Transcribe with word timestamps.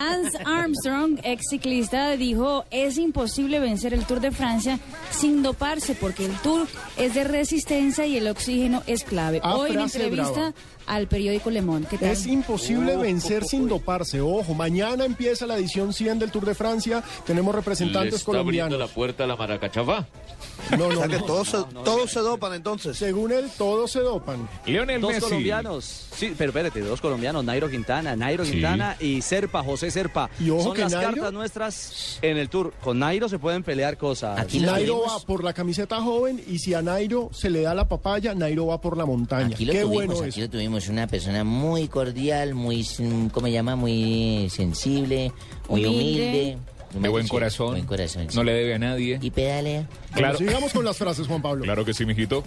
Lance 0.00 0.38
Armstrong, 0.44 1.18
ex 1.24 1.42
ciclista, 1.50 2.16
dijo, 2.16 2.64
es 2.70 2.98
imposible 2.98 3.58
vencer 3.58 3.92
el 3.94 4.04
Tour 4.06 4.20
de 4.20 4.30
Francia 4.30 4.78
sin 5.10 5.42
doparse 5.42 5.96
porque 5.96 6.24
el 6.24 6.32
Tour 6.36 6.68
es 6.96 7.14
de 7.14 7.24
resistencia 7.24 8.06
y 8.06 8.16
el 8.16 8.28
oxígeno 8.28 8.84
es 8.86 9.02
clave. 9.02 9.40
Ah, 9.42 9.56
Hoy 9.56 9.72
en 9.72 9.80
entrevista 9.80 10.30
brava. 10.30 10.52
al 10.86 11.08
periódico 11.08 11.50
Le 11.50 11.62
Monde. 11.62 11.88
¿Qué 11.90 11.98
tal? 11.98 12.10
Es 12.10 12.26
imposible 12.28 12.96
vencer 12.96 13.44
sin 13.44 13.66
doparse. 13.66 14.20
Ojo, 14.20 14.54
mañana 14.54 15.04
empieza 15.04 15.46
la 15.46 15.56
edición 15.56 15.92
100 15.92 16.20
del 16.20 16.30
Tour 16.30 16.44
de 16.46 16.54
Francia. 16.54 17.02
Tenemos 17.26 17.52
¿Le 17.52 17.60
representantes 17.60 18.14
está 18.20 18.38
abriendo 18.38 18.78
la 18.78 18.86
colombianos. 18.86 18.90
puerta 18.92 19.24
a 19.24 19.26
la 19.26 19.34
maracachafá? 19.34 20.06
No, 20.78 20.86
O 20.86 20.92
no, 20.92 20.98
sea 21.00 21.08
que 21.08 21.18
no. 21.18 21.24
todos, 21.24 21.48
se, 21.48 21.56
todos 21.84 22.10
se 22.12 22.20
dopan 22.20 22.52
entonces. 22.54 22.96
Según 22.96 23.32
él, 23.32 23.50
todos 23.58 23.90
se 23.90 23.98
dopan. 24.00 24.48
Lionel 24.64 25.00
Dos 25.00 25.10
Messi. 25.10 25.22
colombianos, 25.22 26.06
sí, 26.14 26.34
pero 26.38 26.50
espérate, 26.50 26.80
dos 26.82 27.00
colombianos, 27.00 27.44
Nairo 27.44 27.68
Quintana, 27.68 28.14
Nairo 28.14 28.44
Sí. 28.44 28.52
Quintana 28.52 28.96
y 29.00 29.22
Serpa, 29.22 29.64
José 29.64 29.87
Serpa. 29.90 30.30
Y 30.40 30.50
ojo 30.50 30.62
Son 30.62 30.74
que 30.74 30.82
las 30.82 30.92
Nairo- 30.92 31.14
cartas 31.14 31.32
nuestras 31.32 32.18
en 32.22 32.36
el 32.36 32.48
Tour. 32.48 32.72
Con 32.82 32.98
Nairo 32.98 33.28
se 33.28 33.38
pueden 33.38 33.62
pelear 33.62 33.96
cosas. 33.96 34.38
Aquí 34.38 34.60
Nairo 34.60 34.94
tuvimos. 34.98 35.22
va 35.22 35.26
por 35.26 35.44
la 35.44 35.52
camiseta 35.52 36.00
joven 36.00 36.42
y 36.46 36.58
si 36.58 36.74
a 36.74 36.82
Nairo 36.82 37.30
se 37.32 37.50
le 37.50 37.62
da 37.62 37.74
la 37.74 37.88
papaya, 37.88 38.34
Nairo 38.34 38.66
va 38.66 38.80
por 38.80 38.96
la 38.96 39.06
montaña. 39.06 39.54
Aquí 39.54 39.64
lo 39.64 39.72
Qué 39.72 39.80
tuvimos, 39.82 40.06
bueno 40.16 40.28
aquí 40.30 40.40
lo 40.40 40.50
tuvimos, 40.50 40.88
una 40.88 41.06
persona 41.06 41.44
muy 41.44 41.88
cordial, 41.88 42.54
muy, 42.54 42.86
¿cómo 43.32 43.46
se 43.46 43.52
llama? 43.52 43.76
Muy 43.76 44.48
sensible, 44.50 45.32
muy 45.68 45.84
Humilde. 45.84 46.22
humilde. 46.22 46.58
De 46.94 47.08
buen 47.10 47.28
corazón. 47.28 47.72
Buen 47.72 47.84
corazón, 47.84 48.26
sí. 48.30 48.36
No 48.36 48.42
le 48.42 48.52
debe 48.52 48.74
a 48.74 48.78
nadie. 48.78 49.18
Y 49.20 49.30
pedalea. 49.30 49.86
Claro. 50.14 50.38
Bueno, 50.38 50.50
sigamos 50.50 50.72
con 50.72 50.84
las 50.86 50.96
frases, 50.96 51.26
Juan 51.26 51.42
Pablo. 51.42 51.62
Claro 51.64 51.84
que 51.84 51.92
sí, 51.92 52.06
mijito. 52.06 52.42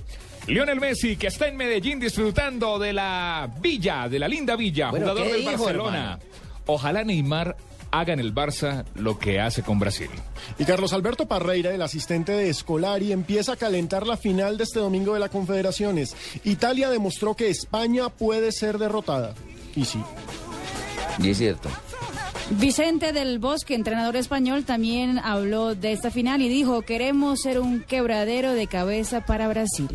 Lionel 0.47 0.79
Messi, 0.79 1.15
que 1.15 1.27
está 1.27 1.47
en 1.47 1.55
Medellín 1.57 1.99
disfrutando 1.99 2.79
de 2.79 2.91
la 2.91 3.47
villa, 3.61 4.09
de 4.09 4.17
la 4.17 4.27
linda 4.27 4.55
villa, 4.55 4.89
Bueno, 4.89 5.05
jugador 5.05 5.27
¿qué 5.27 5.33
del 5.33 5.41
dijo, 5.41 5.63
Barcelona. 5.63 5.97
hermano? 5.97 6.19
Ojalá 6.65 7.03
Neymar 7.03 7.57
haga 7.91 8.13
en 8.13 8.19
el 8.19 8.33
Barça 8.33 8.85
lo 8.95 9.19
que 9.19 9.39
hace 9.39 9.63
con 9.63 9.79
Brasil. 9.79 10.09
Y 10.57 10.65
Carlos 10.65 10.93
Alberto 10.93 11.27
Parreira, 11.27 11.73
el 11.73 11.81
asistente 11.81 12.31
de 12.31 12.49
Escolari, 12.49 13.11
empieza 13.11 13.53
a 13.53 13.57
calentar 13.57 14.07
la 14.07 14.17
final 14.17 14.57
de 14.57 14.63
este 14.63 14.79
domingo 14.79 15.13
de 15.13 15.19
la 15.19 15.29
Confederaciones. 15.29 16.15
Italia 16.43 16.89
demostró 16.89 17.35
que 17.35 17.49
España 17.49 18.09
puede 18.09 18.51
ser 18.51 18.77
derrotada. 18.77 19.33
Y 19.75 19.85
sí. 19.85 20.01
Y 21.19 21.29
es 21.29 21.37
cierto. 21.37 21.69
Vicente 22.51 23.13
del 23.13 23.39
Bosque, 23.39 23.75
entrenador 23.75 24.17
español, 24.17 24.65
también 24.65 25.19
habló 25.19 25.73
de 25.73 25.93
esta 25.93 26.11
final 26.11 26.41
y 26.41 26.49
dijo, 26.49 26.81
queremos 26.81 27.41
ser 27.41 27.59
un 27.59 27.81
quebradero 27.81 28.53
de 28.53 28.67
cabeza 28.67 29.21
para 29.25 29.47
Brasil. 29.47 29.89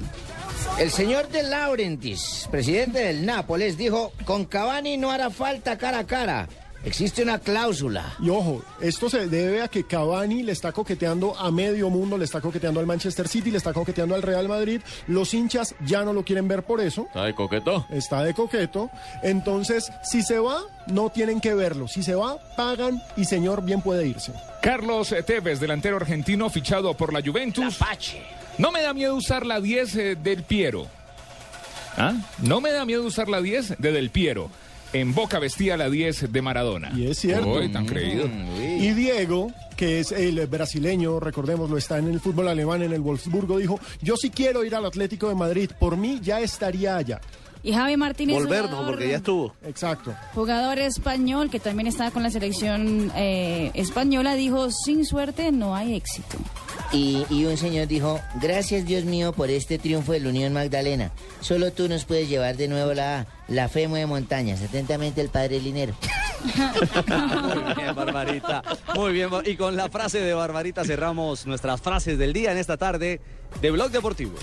El 0.78 0.90
señor 0.90 1.28
de 1.28 1.42
Laurentis, 1.42 2.46
presidente 2.50 2.98
del 2.98 3.24
Nápoles, 3.24 3.78
dijo, 3.78 4.12
con 4.26 4.44
Cavani 4.44 4.98
no 4.98 5.10
hará 5.10 5.30
falta 5.30 5.78
cara 5.78 6.00
a 6.00 6.06
cara. 6.06 6.48
Existe 6.84 7.22
una 7.22 7.38
cláusula. 7.38 8.14
Y 8.20 8.30
ojo, 8.30 8.62
esto 8.80 9.10
se 9.10 9.26
debe 9.26 9.62
a 9.62 9.68
que 9.68 9.84
Cavani 9.84 10.42
le 10.42 10.52
está 10.52 10.72
coqueteando 10.72 11.36
a 11.36 11.50
medio 11.50 11.90
mundo, 11.90 12.16
le 12.16 12.24
está 12.24 12.40
coqueteando 12.40 12.80
al 12.80 12.86
Manchester 12.86 13.26
City, 13.26 13.50
le 13.50 13.58
está 13.58 13.72
coqueteando 13.72 14.14
al 14.14 14.22
Real 14.22 14.48
Madrid. 14.48 14.80
Los 15.06 15.34
hinchas 15.34 15.74
ya 15.84 16.04
no 16.04 16.12
lo 16.12 16.24
quieren 16.24 16.46
ver 16.46 16.62
por 16.62 16.80
eso. 16.80 17.06
¿Está 17.06 17.24
de 17.24 17.34
coqueto? 17.34 17.86
Está 17.90 18.22
de 18.22 18.34
coqueto. 18.34 18.90
Entonces, 19.22 19.90
si 20.04 20.22
se 20.22 20.38
va, 20.38 20.62
no 20.86 21.10
tienen 21.10 21.40
que 21.40 21.54
verlo. 21.54 21.88
Si 21.88 22.02
se 22.02 22.14
va, 22.14 22.38
pagan 22.56 23.02
y 23.16 23.24
señor 23.24 23.64
bien 23.64 23.80
puede 23.80 24.06
irse. 24.06 24.32
Carlos 24.62 25.14
Tevez, 25.26 25.60
delantero 25.60 25.96
argentino 25.96 26.50
fichado 26.50 26.94
por 26.94 27.12
la 27.12 27.20
Juventus. 27.20 27.78
No 28.58 28.72
me 28.72 28.82
da 28.82 28.94
miedo 28.94 29.14
usar 29.14 29.44
la 29.44 29.60
10 29.60 29.96
eh, 29.96 30.16
del 30.16 30.42
Piero. 30.42 30.86
¿Ah? 31.96 32.14
No 32.38 32.60
me 32.60 32.70
da 32.72 32.84
miedo 32.84 33.04
usar 33.04 33.28
la 33.28 33.40
10 33.40 33.78
de 33.78 33.92
Del 33.92 34.10
Piero. 34.10 34.50
En 34.92 35.14
Boca 35.14 35.38
vestía 35.38 35.76
la 35.76 35.90
10 35.90 36.32
de 36.32 36.42
Maradona. 36.42 36.92
Y 36.96 37.06
es 37.08 37.18
cierto. 37.18 37.48
Uy, 37.50 37.68
tan 37.70 37.84
creído. 37.86 38.26
Y 38.26 38.92
Diego, 38.92 39.50
que 39.76 40.00
es 40.00 40.12
el 40.12 40.46
brasileño, 40.46 41.20
recordémoslo, 41.20 41.76
está 41.76 41.98
en 41.98 42.08
el 42.08 42.20
fútbol 42.20 42.48
alemán, 42.48 42.82
en 42.82 42.92
el 42.92 43.00
Wolfsburgo, 43.00 43.58
dijo, 43.58 43.78
yo 44.00 44.16
sí 44.16 44.30
quiero 44.30 44.64
ir 44.64 44.74
al 44.74 44.86
Atlético 44.86 45.28
de 45.28 45.34
Madrid, 45.34 45.70
por 45.78 45.96
mí 45.96 46.20
ya 46.22 46.40
estaría 46.40 46.96
allá. 46.96 47.20
Y 47.62 47.72
Javi 47.72 47.96
Martínez, 47.96 48.36
Volver, 48.36 48.62
no, 48.62 48.68
jugador- 48.68 48.86
porque 48.86 49.08
ya 49.08 49.16
estuvo. 49.16 49.54
Exacto. 49.66 50.14
jugador 50.34 50.78
español 50.78 51.50
que 51.50 51.58
también 51.58 51.88
está 51.88 52.10
con 52.12 52.22
la 52.22 52.30
selección 52.30 53.10
eh, 53.16 53.72
española, 53.74 54.34
dijo, 54.34 54.70
sin 54.70 55.04
suerte 55.04 55.50
no 55.52 55.74
hay 55.74 55.94
éxito. 55.96 56.36
Y, 56.96 57.44
un 57.44 57.56
señor 57.58 57.88
dijo, 57.88 58.20
gracias 58.40 58.86
Dios 58.86 59.04
mío 59.04 59.32
por 59.32 59.50
este 59.50 59.78
triunfo 59.78 60.12
de 60.12 60.20
la 60.20 60.30
Unión 60.30 60.54
Magdalena. 60.54 61.12
Solo 61.40 61.70
tú 61.70 61.88
nos 61.88 62.06
puedes 62.06 62.28
llevar 62.28 62.56
de 62.56 62.68
nuevo 62.68 62.94
la. 62.94 63.26
La 63.48 63.68
fe 63.68 63.86
mueve 63.86 64.06
montañas. 64.06 64.60
Atentamente 64.60 65.20
el 65.20 65.28
padre 65.28 65.60
Linero. 65.60 65.94
Muy 66.44 67.74
bien, 67.76 67.94
Barbarita. 67.94 68.62
Muy 68.94 69.12
bien. 69.12 69.28
Y 69.44 69.56
con 69.56 69.76
la 69.76 69.88
frase 69.88 70.20
de 70.20 70.34
Barbarita 70.34 70.84
cerramos 70.84 71.46
nuestras 71.46 71.80
frases 71.80 72.18
del 72.18 72.32
día 72.32 72.50
en 72.50 72.58
esta 72.58 72.76
tarde 72.76 73.20
de 73.60 73.70
Blog 73.70 73.90
Deportivo. 73.90 74.34